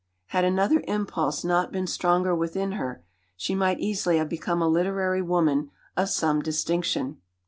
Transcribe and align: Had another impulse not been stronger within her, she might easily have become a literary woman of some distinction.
Had 0.29 0.45
another 0.45 0.81
impulse 0.87 1.43
not 1.43 1.71
been 1.71 1.85
stronger 1.85 2.33
within 2.33 2.71
her, 2.71 3.03
she 3.37 3.53
might 3.53 3.79
easily 3.79 4.17
have 4.17 4.29
become 4.29 4.59
a 4.59 4.67
literary 4.67 5.21
woman 5.21 5.69
of 5.95 6.09
some 6.09 6.41
distinction. 6.41 7.21